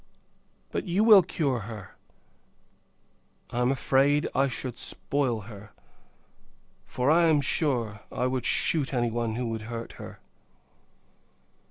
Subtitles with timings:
[0.71, 1.95] But, you will cure her:
[3.51, 5.73] I am afraid I should spoil her;
[6.87, 10.19] for, I am sure, I would shoot any one who would hurt her.